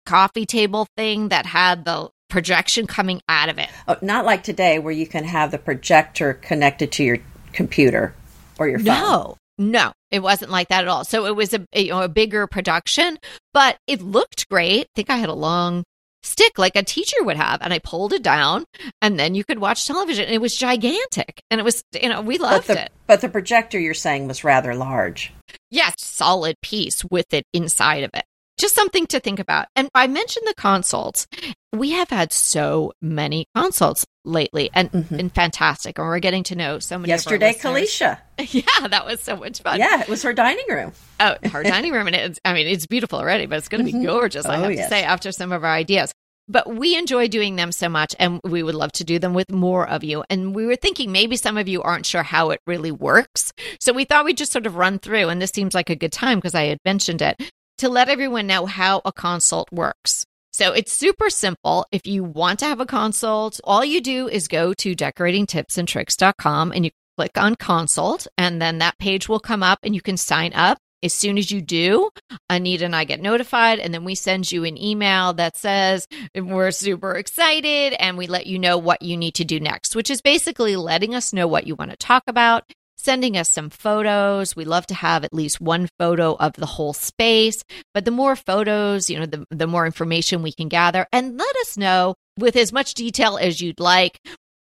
[0.07, 3.69] coffee table thing that had the projection coming out of it.
[3.87, 7.19] Oh, not like today where you can have the projector connected to your
[7.53, 8.15] computer
[8.59, 8.87] or your phone.
[8.87, 9.37] No.
[9.61, 11.05] No, it wasn't like that at all.
[11.05, 13.19] So it was a you know a bigger production,
[13.53, 14.83] but it looked great.
[14.83, 15.83] I think I had a long
[16.23, 18.65] stick like a teacher would have and I pulled it down
[19.01, 20.29] and then you could watch television.
[20.29, 22.93] It was gigantic and it was you know we loved but the, it.
[23.09, 25.33] But the projector you're saying was rather large.
[25.71, 28.25] Yes, solid piece with it inside of it
[28.59, 29.69] just something to think about.
[29.75, 31.27] And I mentioned the consults.
[31.73, 35.17] We have had so many consults lately and mm-hmm.
[35.17, 35.99] been fantastic.
[35.99, 37.09] And we're getting to know so many.
[37.09, 38.19] Yesterday, Kalisha.
[38.51, 39.81] Yeah, that was so much fun.
[39.81, 40.93] Yeah, it was her dining room.
[41.19, 42.07] Oh, her dining room.
[42.07, 44.07] And it's, I mean, it's beautiful already, but it's going to be mm-hmm.
[44.07, 44.87] gorgeous, I oh, have yes.
[44.87, 46.13] to say, after some of our ideas.
[46.49, 49.51] But we enjoy doing them so much, and we would love to do them with
[49.51, 50.25] more of you.
[50.31, 53.53] And we were thinking maybe some of you aren't sure how it really works.
[53.81, 56.13] So we thought we'd just sort of run through, and this seems like a good
[56.13, 57.41] time because I had mentioned it
[57.79, 60.25] to let everyone know how a consult works.
[60.53, 61.87] So it's super simple.
[61.93, 66.85] If you want to have a consult, all you do is go to decoratingtipsandtricks.com and
[66.85, 70.53] you click on consult, and then that page will come up and you can sign
[70.55, 70.79] up.
[71.03, 72.11] As soon as you do,
[72.51, 76.71] Anita and I get notified, and then we send you an email that says we're
[76.73, 80.21] super excited and we let you know what you need to do next, which is
[80.21, 82.65] basically letting us know what you want to talk about
[82.99, 84.57] sending us some photos.
[84.57, 87.63] We love to have at least one photo of the whole space,
[87.95, 91.57] but the more photos, you know, the, the more information we can gather and let
[91.59, 94.21] us know with as much detail as you'd like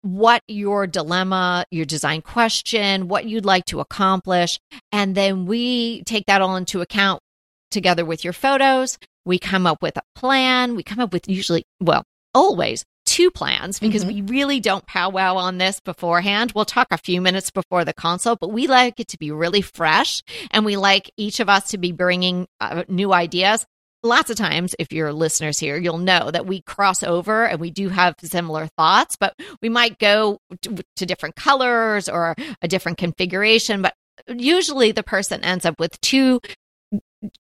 [0.01, 4.59] what your dilemma, your design question, what you'd like to accomplish.
[4.91, 7.21] And then we take that all into account
[7.69, 8.97] together with your photos.
[9.25, 10.75] We come up with a plan.
[10.75, 14.25] We come up with usually, well, always two plans because mm-hmm.
[14.25, 16.53] we really don't powwow on this beforehand.
[16.55, 19.61] We'll talk a few minutes before the consult, but we like it to be really
[19.61, 23.65] fresh and we like each of us to be bringing uh, new ideas.
[24.03, 27.69] Lots of times, if you're listeners here, you'll know that we cross over and we
[27.69, 32.97] do have similar thoughts, but we might go to, to different colors or a different
[32.97, 33.83] configuration.
[33.83, 33.93] But
[34.27, 36.41] usually the person ends up with two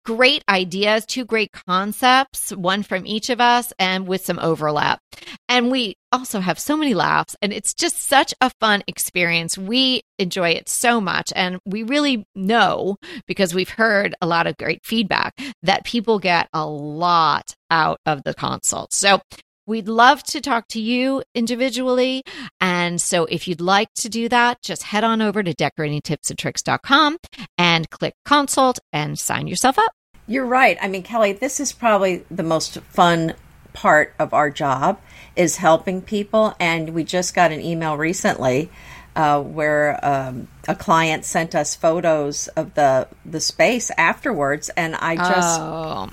[0.04, 5.00] great ideas, two great concepts, one from each of us and with some overlap.
[5.48, 9.56] And we also have so many laughs and it's just such a fun experience.
[9.56, 14.56] We enjoy it so much and we really know because we've heard a lot of
[14.56, 18.92] great feedback that people get a lot out of the consult.
[18.92, 19.20] So
[19.66, 22.22] We'd love to talk to you individually.
[22.60, 27.18] And so if you'd like to do that, just head on over to decoratingtipsandtricks.com
[27.58, 29.92] and click consult and sign yourself up.
[30.26, 30.78] You're right.
[30.80, 33.34] I mean, Kelly, this is probably the most fun
[33.72, 35.00] part of our job
[35.36, 36.54] is helping people.
[36.58, 38.70] And we just got an email recently
[39.16, 45.16] uh, where um, a client sent us photos of the the space afterwards, and I
[45.16, 46.10] just oh.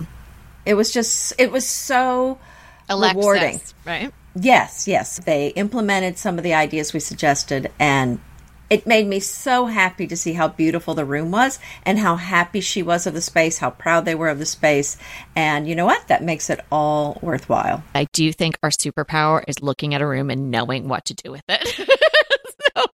[0.65, 2.39] it was just it was so
[2.89, 3.61] Alexis, rewarding.
[3.85, 4.13] Right?
[4.35, 5.19] Yes, yes.
[5.19, 8.19] They implemented some of the ideas we suggested and
[8.69, 12.59] it made me so happy to see how beautiful the room was and how happy
[12.59, 14.97] she was of the space, how proud they were of the space.
[15.35, 16.07] And you know what?
[16.09, 17.83] That makes it all worthwhile.
[17.95, 21.31] I do think our superpower is looking at a room and knowing what to do
[21.31, 21.65] with it.
[22.75, 22.85] so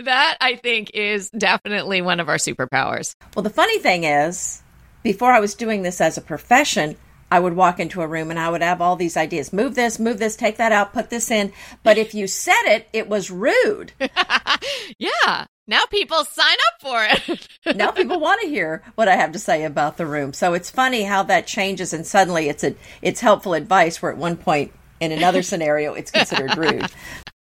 [0.00, 3.14] that I think is definitely one of our superpowers.
[3.34, 4.62] Well, the funny thing is,
[5.02, 6.96] before I was doing this as a profession,
[7.34, 9.52] I would walk into a room and I would have all these ideas.
[9.52, 11.52] Move this, move this, take that out, put this in.
[11.82, 13.90] But if you said it, it was rude.
[15.00, 15.46] yeah.
[15.66, 17.48] Now people sign up for it.
[17.76, 20.32] now people want to hear what I have to say about the room.
[20.32, 24.18] So it's funny how that changes and suddenly it's a it's helpful advice where at
[24.18, 24.70] one point
[25.00, 26.86] in another scenario it's considered rude.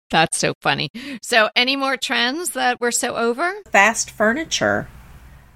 [0.09, 0.89] That's so funny.
[1.21, 3.53] So any more trends that we're so over?
[3.73, 4.87] Fast furniture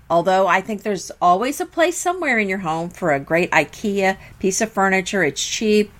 [0.09, 4.17] although I think there's always a place somewhere in your home for a great IKEA
[4.39, 5.23] piece of furniture.
[5.23, 5.91] It's cheap,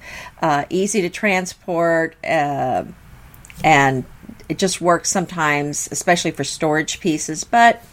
[0.42, 2.86] uh, easy to transport, uh,
[3.64, 4.06] and
[4.48, 7.44] it just works sometimes, especially for storage pieces.
[7.44, 7.84] But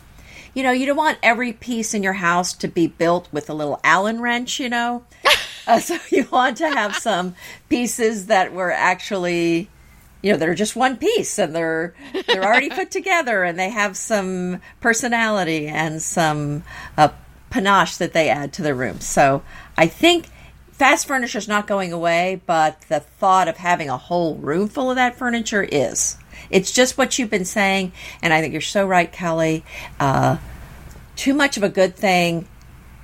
[0.55, 3.53] you know, you don't want every piece in your house to be built with a
[3.53, 5.05] little Allen wrench, you know.
[5.67, 7.35] uh, so you want to have some
[7.69, 9.69] pieces that were actually
[10.23, 11.95] you know, they're just one piece and they're
[12.27, 16.65] they're already put together and they have some personality and some
[16.97, 17.09] uh,
[17.51, 19.01] panache that they add to the room.
[19.01, 19.43] So
[19.77, 20.29] I think
[20.73, 24.91] fast furniture is not going away, but the thought of having a whole room full
[24.91, 26.17] of that furniture is.
[26.51, 29.65] It's just what you've been saying, and I think you're so right, Kelly.
[29.99, 30.37] Uh,
[31.17, 32.47] too much of a good thing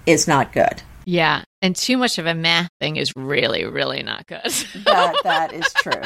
[0.07, 0.83] is not good.
[1.05, 4.45] Yeah, and too much of a math thing is really, really not good.
[4.85, 6.03] that that is true.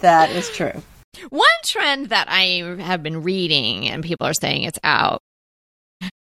[0.00, 0.82] That is true.
[1.28, 5.20] One trend that I have been reading and people are saying it's out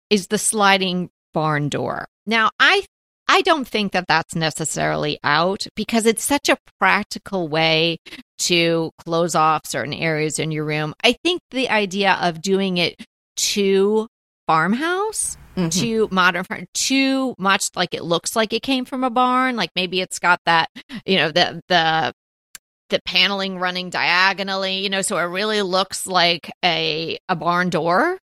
[0.09, 2.07] is the sliding barn door.
[2.25, 2.85] Now, I
[3.27, 7.99] I don't think that that's necessarily out because it's such a practical way
[8.39, 10.95] to close off certain areas in your room.
[11.03, 12.95] I think the idea of doing it
[13.35, 14.07] to
[14.47, 15.69] farmhouse mm-hmm.
[15.69, 20.01] too modern too much like it looks like it came from a barn like maybe
[20.01, 20.69] it's got that
[21.05, 22.11] you know the the
[22.89, 28.17] the paneling running diagonally, you know, so it really looks like a a barn door.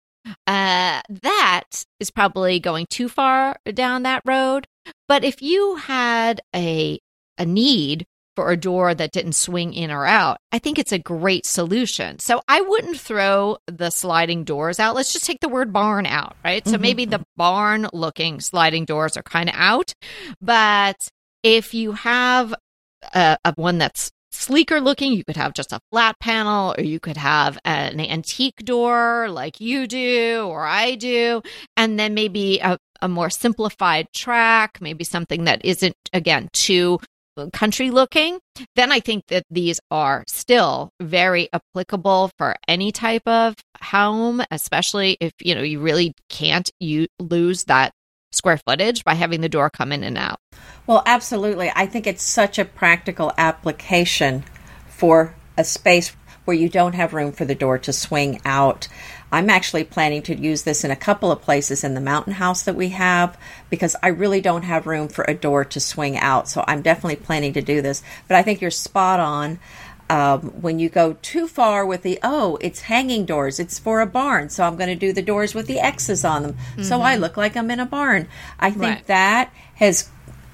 [0.46, 4.66] Uh, that is probably going too far down that road.
[5.08, 6.98] But if you had a
[7.38, 10.98] a need for a door that didn't swing in or out, I think it's a
[10.98, 12.18] great solution.
[12.18, 14.94] So I wouldn't throw the sliding doors out.
[14.94, 16.62] Let's just take the word barn out, right?
[16.62, 16.72] Mm-hmm.
[16.72, 19.92] So maybe the barn looking sliding doors are kind of out.
[20.40, 21.08] But
[21.42, 22.54] if you have
[23.14, 25.12] a, a, one that's sleeker looking.
[25.12, 29.60] You could have just a flat panel, or you could have an antique door like
[29.60, 31.42] you do or I do,
[31.76, 36.98] and then maybe a, a more simplified track, maybe something that isn't, again, too
[37.52, 38.38] country looking,
[38.76, 45.16] then I think that these are still very applicable for any type of home, especially
[45.20, 47.92] if you know you really can't you lose that
[48.34, 50.40] square footage by having the door come in and out.
[50.86, 51.72] Well, absolutely.
[51.74, 54.44] I think it's such a practical application
[54.88, 58.88] for a space where you don't have room for the door to swing out.
[59.32, 62.62] I'm actually planning to use this in a couple of places in the mountain house
[62.64, 63.36] that we have
[63.70, 66.48] because I really don't have room for a door to swing out.
[66.48, 68.02] So I'm definitely planning to do this.
[68.28, 69.58] But I think you're spot on
[70.14, 74.06] um, when you go too far with the oh it's hanging doors it's for a
[74.06, 76.82] barn so i'm going to do the doors with the x's on them mm-hmm.
[76.82, 78.28] so i look like i'm in a barn
[78.60, 79.06] i think right.
[79.08, 80.08] that has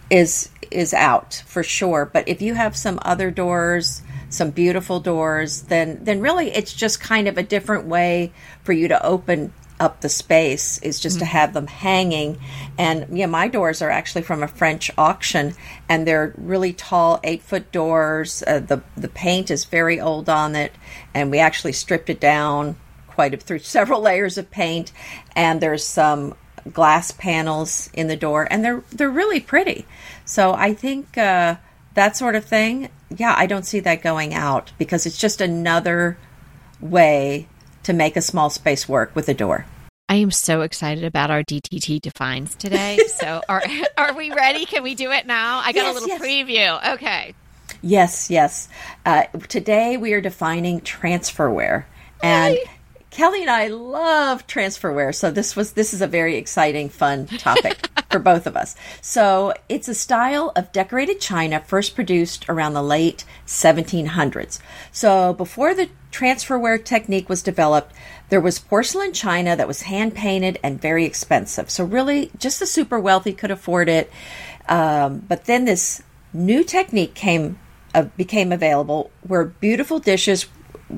[0.08, 5.62] is is out for sure but if you have some other doors some beautiful doors
[5.62, 10.02] then then really it's just kind of a different way for you to open up
[10.02, 11.24] the space is just mm-hmm.
[11.24, 12.38] to have them hanging.
[12.78, 15.54] And yeah, my doors are actually from a French auction,
[15.88, 18.44] and they're really tall, eight foot doors.
[18.46, 20.72] Uh, the the paint is very old on it,
[21.14, 22.76] and we actually stripped it down
[23.08, 24.92] quite a, through several layers of paint.
[25.34, 26.34] And there's some
[26.72, 29.86] glass panels in the door, and they're they're really pretty.
[30.24, 31.56] So I think uh,
[31.94, 32.90] that sort of thing.
[33.16, 36.16] Yeah, I don't see that going out because it's just another
[36.80, 37.48] way
[37.84, 39.66] to make a small space work with a door.
[40.08, 42.98] I am so excited about our DTT defines today.
[43.20, 43.62] So are
[43.98, 44.64] are we ready?
[44.64, 45.58] Can we do it now?
[45.58, 46.22] I got yes, a little yes.
[46.22, 46.94] preview.
[46.94, 47.34] Okay.
[47.82, 48.68] Yes, yes.
[49.04, 51.84] Uh, today we are defining transferware,
[52.22, 52.56] and
[53.10, 57.88] Kelly and I love transferware, so this was this is a very exciting, fun topic
[58.10, 58.76] for both of us.
[59.02, 64.60] So it's a style of decorated china first produced around the late 1700s.
[64.92, 67.92] So before the transferware technique was developed,
[68.28, 71.68] there was porcelain china that was hand painted and very expensive.
[71.68, 74.10] So really, just the super wealthy could afford it.
[74.68, 76.00] Um, but then this
[76.32, 77.58] new technique came
[77.92, 80.46] uh, became available where beautiful dishes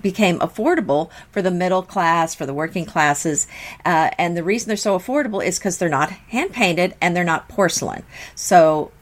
[0.01, 3.47] became affordable for the middle class, for the working classes.
[3.85, 7.25] Uh, and the reason they're so affordable is because they're not hand painted and they're
[7.25, 8.05] not porcelain.
[8.35, 8.93] So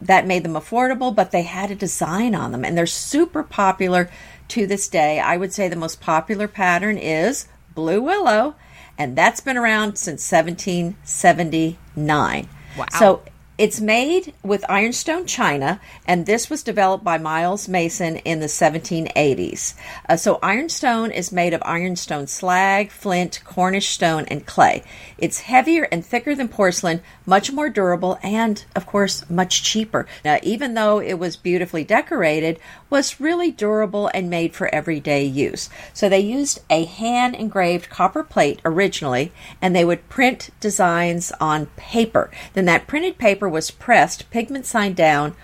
[0.00, 4.10] that made them affordable, but they had a design on them and they're super popular
[4.48, 5.20] to this day.
[5.20, 8.56] I would say the most popular pattern is Blue Willow,
[8.98, 12.48] and that's been around since 1779.
[12.76, 12.86] Wow.
[12.98, 13.22] So
[13.60, 19.74] It's made with ironstone china, and this was developed by Miles Mason in the 1780s.
[20.08, 24.82] Uh, so, ironstone is made of ironstone slag, flint, Cornish stone, and clay.
[25.18, 30.06] It's heavier and thicker than porcelain, much more durable, and, of course, much cheaper.
[30.24, 32.58] Now, even though it was beautifully decorated,
[32.88, 35.68] was really durable and made for everyday use.
[35.92, 41.66] So, they used a hand engraved copper plate originally, and they would print designs on
[41.76, 42.30] paper.
[42.54, 45.34] Then that printed paper was pressed, pigment side down,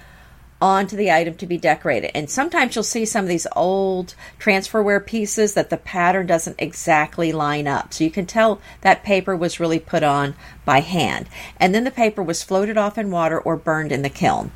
[0.61, 2.11] onto the item to be decorated.
[2.15, 7.33] And sometimes you'll see some of these old transferware pieces that the pattern doesn't exactly
[7.33, 7.93] line up.
[7.93, 10.35] So you can tell that paper was really put on
[10.65, 11.29] by hand.
[11.59, 14.51] And then the paper was floated off in water or burned in the kiln.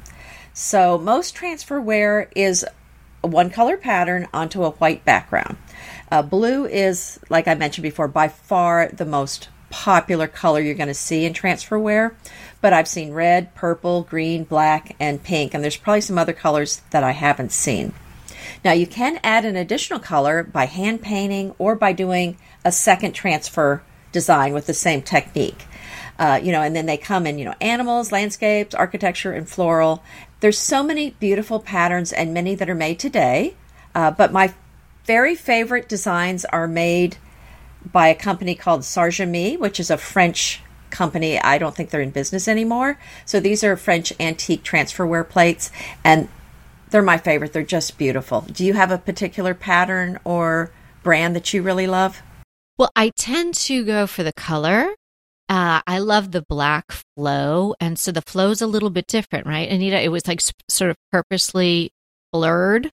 [0.54, 2.64] So most transferware is
[3.20, 5.58] one color pattern onto a white background.
[6.10, 10.88] Uh, blue is, like I mentioned before, by far the most popular color you're going
[10.88, 12.14] to see in transferware
[12.60, 16.82] but I've seen red, purple, green, black, and pink, and there's probably some other colors
[16.90, 17.94] that I haven't seen.
[18.64, 23.12] Now, you can add an additional color by hand painting or by doing a second
[23.12, 25.64] transfer design with the same technique.
[26.18, 30.02] Uh, you know, and then they come in, you know, animals, landscapes, architecture, and floral.
[30.40, 33.54] There's so many beautiful patterns and many that are made today.
[33.94, 34.52] Uh, but my
[35.06, 37.16] very favorite designs are made
[37.84, 41.38] by a company called Sarreguemines, which is a French company.
[41.40, 42.98] I don't think they're in business anymore.
[43.24, 45.70] So these are French antique transferware plates,
[46.04, 46.28] and
[46.90, 47.52] they're my favorite.
[47.52, 48.42] They're just beautiful.
[48.42, 50.72] Do you have a particular pattern or
[51.02, 52.22] brand that you really love?
[52.78, 54.94] Well, I tend to go for the color.
[55.48, 57.74] Uh, I love the black flow.
[57.80, 59.68] And so the flow is a little bit different, right?
[59.68, 61.90] Anita, it was like sort of purposely
[62.32, 62.90] blurred.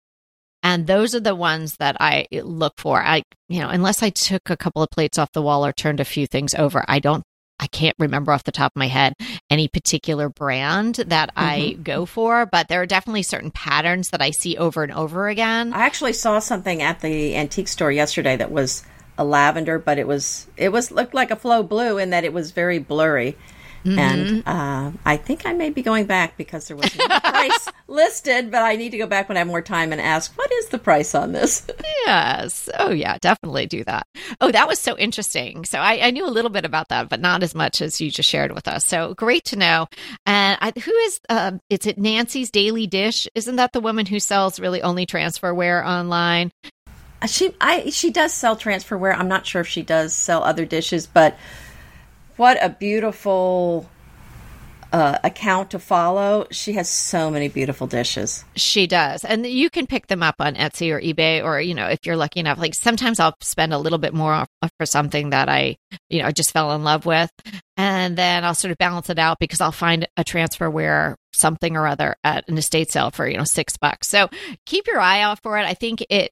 [0.68, 3.02] And those are the ones that I look for.
[3.02, 6.02] I, you know, unless I took a couple of plates off the wall or turned
[6.02, 7.24] a few things over, I don't
[7.58, 9.14] I can't remember off the top of my head
[9.50, 11.40] any particular brand that mm-hmm.
[11.40, 15.30] I go for, but there are definitely certain patterns that I see over and over
[15.30, 15.72] again.
[15.72, 18.84] I actually saw something at the antique store yesterday that was
[19.18, 22.34] a lavender, but it was it was looked like a flow blue in that it
[22.34, 23.38] was very blurry.
[23.86, 24.00] Mm-hmm.
[24.00, 28.52] And uh, I think I may be going back because there was no price listed,
[28.52, 30.68] but I need to go back when I have more time and ask, what is
[30.70, 31.66] the price on this?
[32.06, 32.70] yes.
[32.78, 34.08] Oh, yeah, definitely do that.
[34.42, 35.66] Oh, that was so interesting.
[35.66, 38.12] So I, I, knew a little bit about that, but not as much as you
[38.12, 38.86] just shared with us.
[38.86, 39.88] So great to know.
[40.26, 43.28] And I, who is, uh, is it Nancy's Daily Dish?
[43.36, 46.52] Isn't that the woman who sells really only transferware online?
[47.22, 49.18] Uh, she I she does sell transferware.
[49.18, 51.36] I'm not sure if she does sell other dishes, but
[52.38, 53.90] what a beautiful
[54.92, 56.48] uh, account to follow.
[56.52, 58.46] She has so many beautiful dishes.
[58.56, 59.26] She does.
[59.26, 62.16] And you can pick them up on Etsy or eBay, or, you know, if you're
[62.16, 64.46] lucky enough, like sometimes I'll spend a little bit more
[64.78, 65.78] for something that I,
[66.10, 67.30] you know, just fell in love with.
[67.76, 71.86] And then I'll sort of balance it out because I'll find a transferware something or
[71.86, 74.08] other at an estate sale for, you know, six bucks.
[74.08, 74.30] So
[74.66, 75.66] keep your eye out for it.
[75.66, 76.32] I think it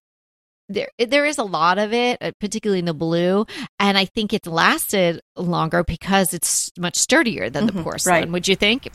[0.70, 3.46] there there is a lot of it, uh, particularly in the blue,
[3.80, 8.14] and I think it's lasted longer because it's much sturdier than mm-hmm, the porcelain.
[8.14, 8.32] Right.
[8.32, 8.90] Would you think?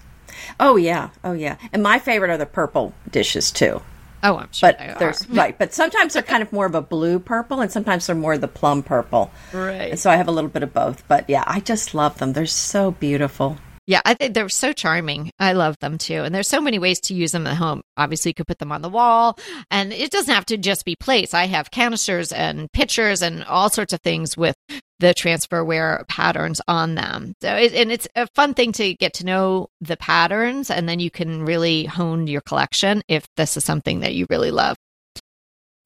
[0.58, 1.56] Oh yeah, oh yeah.
[1.72, 3.82] And my favorite are the purple dishes too.
[4.22, 4.72] Oh, I'm sure.
[4.72, 8.06] But there's right, but sometimes they're kind of more of a blue purple, and sometimes
[8.06, 9.30] they're more the plum purple.
[9.52, 9.90] Right.
[9.90, 11.06] And so I have a little bit of both.
[11.08, 12.32] But yeah, I just love them.
[12.32, 13.56] They're so beautiful.
[13.90, 15.32] Yeah, I think they're so charming.
[15.40, 16.22] I love them too.
[16.22, 17.82] And there's so many ways to use them at home.
[17.96, 19.36] Obviously, you could put them on the wall,
[19.68, 21.34] and it doesn't have to just be plates.
[21.34, 24.54] I have canisters and pitchers and all sorts of things with
[25.00, 27.34] the transferware patterns on them.
[27.42, 31.00] So, it, and it's a fun thing to get to know the patterns, and then
[31.00, 34.76] you can really hone your collection if this is something that you really love.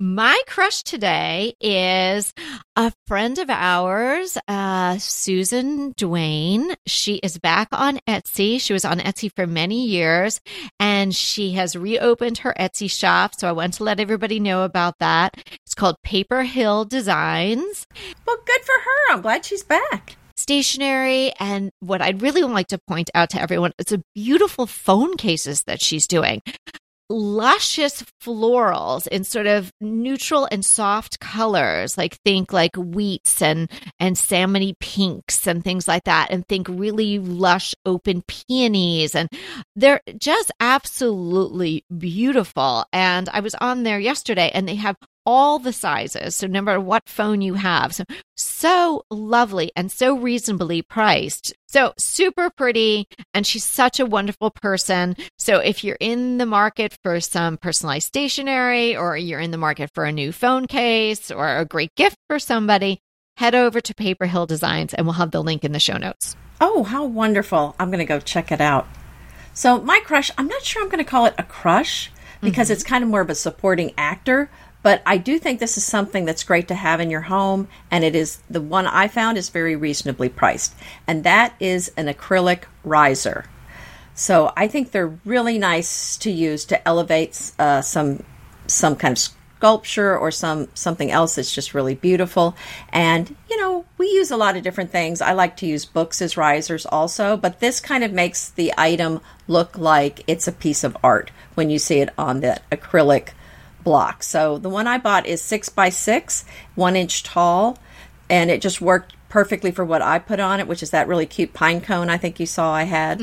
[0.01, 2.34] My crush today is
[2.74, 6.74] a friend of ours, uh, Susan Duane.
[6.84, 8.61] She is back on Etsy.
[8.61, 10.40] She was on Etsy for many years
[10.80, 13.36] and she has reopened her Etsy shop.
[13.38, 15.36] So I want to let everybody know about that.
[15.64, 17.86] It's called Paper Hill Designs.
[18.26, 19.14] Well, good for her.
[19.14, 21.32] I'm glad she's back stationery.
[21.38, 25.62] And what I'd really like to point out to everyone is the beautiful phone cases
[25.62, 26.42] that she's doing
[27.11, 34.17] luscious florals in sort of neutral and soft colors like think like wheats and and
[34.17, 39.15] salmony pinks and things like that and think really lush open peonies.
[39.15, 39.29] And
[39.77, 42.87] they're just absolutely beautiful.
[42.93, 44.97] And i was on there yesterday and they have
[45.27, 46.37] all the sizes.
[46.37, 47.95] So no matter what phone you have.
[47.95, 48.05] So,
[48.37, 51.55] so lovely and so reasonably priced.
[51.68, 53.09] So super pretty.
[53.33, 55.16] And she's such a wonderful person.
[55.39, 59.91] So if you're in the market for some personalized stationery or you're in the market
[59.95, 63.01] for a new phone case or a great gift for somebody,
[63.37, 66.37] head over to Paper Hill Designs and we'll have the link in the show notes.
[66.61, 67.75] Oh, how wonderful.
[67.79, 68.87] I'm going to go check it out.
[69.53, 72.11] So my crush, I'm not sure I'm going to call it a crush
[72.41, 72.72] because mm-hmm.
[72.75, 74.51] it's kind of more of a supporting actor.
[74.85, 78.05] But I do think this is something that's great to have in your home, and
[78.05, 80.74] it is the one I found is very reasonably priced,
[81.07, 83.47] and that is an acrylic riser.
[84.14, 88.24] So I think they're really nice to use to elevate uh, some
[88.66, 92.55] some kind of sculpture or some something else that's just really beautiful.
[92.93, 95.22] And you know, we use a lot of different things.
[95.22, 99.22] I like to use books as risers also, but this kind of makes the item
[99.49, 103.30] look like it's a piece of art when you see it on that acrylic
[103.85, 104.22] block.
[104.22, 107.78] So the one I bought is six by six, one inch tall,
[108.28, 111.26] and it just worked perfectly for what I put on it, which is that really
[111.26, 113.20] cute pine cone I think you saw I had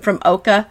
[0.00, 0.68] from Oka.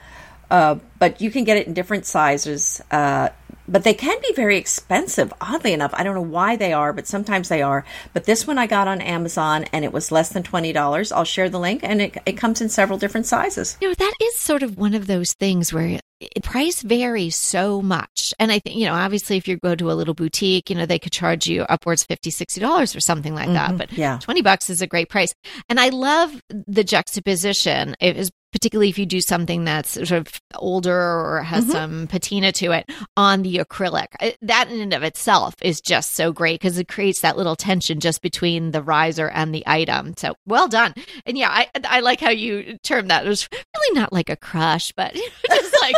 [0.50, 2.82] Uh, but you can get it in different sizes.
[2.90, 3.30] Uh,
[3.68, 5.94] but they can be very expensive, oddly enough.
[5.94, 7.84] I don't know why they are, but sometimes they are.
[8.14, 11.12] But this one I got on Amazon and it was less than $20.
[11.12, 13.78] I'll share the link and it, it comes in several different sizes.
[13.82, 16.00] You know, that is sort of one of those things where
[16.44, 18.34] price varies so much.
[18.40, 20.86] And I think, you know, obviously if you go to a little boutique, you know,
[20.86, 23.70] they could charge you upwards 50 $60 or something like that.
[23.70, 23.78] Mm-hmm.
[23.78, 24.18] But yeah.
[24.20, 25.34] 20 bucks is a great price.
[25.70, 27.96] And I love the juxtaposition.
[28.00, 32.52] It is particularly if you do something that's sort of older or has some patina
[32.54, 34.08] to it on the acrylic.
[34.20, 37.56] Uh, That in and of itself is just so great because it creates that little
[37.56, 40.14] tension just between the riser and the item.
[40.18, 40.94] So well done.
[41.26, 43.26] And yeah, I I like how you term that.
[43.26, 45.14] It was really not like a crush, but
[45.50, 45.96] just like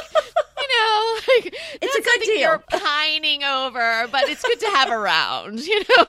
[0.60, 2.40] you know, like, It's a good deal.
[2.40, 5.60] You're pining over, but it's good to have around.
[5.70, 6.06] You know.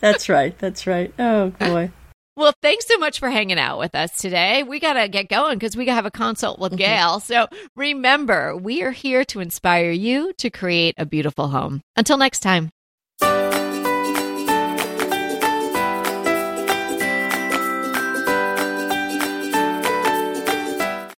[0.00, 0.56] That's right.
[0.58, 1.12] That's right.
[1.18, 1.90] Oh, boy.
[2.36, 4.62] Well, thanks so much for hanging out with us today.
[4.62, 6.80] We got to get going because we got to have a consult with mm-hmm.
[6.80, 7.20] Gail.
[7.20, 11.80] So remember, we are here to inspire you to create a beautiful home.
[11.96, 12.70] Until next time.